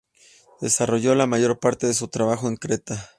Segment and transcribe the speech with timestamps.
[0.61, 3.09] Desarrolló la mayor parte de su trabajo en Creta.